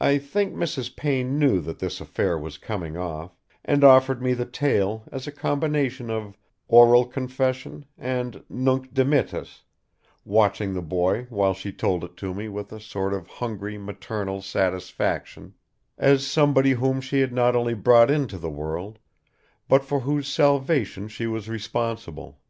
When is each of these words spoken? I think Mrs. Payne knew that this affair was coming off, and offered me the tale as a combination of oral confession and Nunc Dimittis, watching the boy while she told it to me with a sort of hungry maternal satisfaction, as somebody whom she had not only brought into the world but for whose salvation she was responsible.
I 0.00 0.16
think 0.16 0.54
Mrs. 0.54 0.96
Payne 0.96 1.38
knew 1.38 1.60
that 1.60 1.78
this 1.78 2.00
affair 2.00 2.38
was 2.38 2.56
coming 2.56 2.96
off, 2.96 3.36
and 3.62 3.84
offered 3.84 4.22
me 4.22 4.32
the 4.32 4.46
tale 4.46 5.04
as 5.12 5.26
a 5.26 5.30
combination 5.30 6.08
of 6.08 6.38
oral 6.68 7.04
confession 7.04 7.84
and 7.98 8.42
Nunc 8.48 8.94
Dimittis, 8.94 9.64
watching 10.24 10.72
the 10.72 10.80
boy 10.80 11.24
while 11.28 11.52
she 11.52 11.70
told 11.70 12.02
it 12.02 12.16
to 12.16 12.32
me 12.32 12.48
with 12.48 12.72
a 12.72 12.80
sort 12.80 13.12
of 13.12 13.26
hungry 13.28 13.76
maternal 13.76 14.40
satisfaction, 14.40 15.52
as 15.98 16.26
somebody 16.26 16.70
whom 16.70 17.02
she 17.02 17.20
had 17.20 17.34
not 17.34 17.54
only 17.54 17.74
brought 17.74 18.10
into 18.10 18.38
the 18.38 18.48
world 18.48 18.98
but 19.68 19.84
for 19.84 20.00
whose 20.00 20.28
salvation 20.28 21.08
she 21.08 21.26
was 21.26 21.46
responsible. 21.46 22.40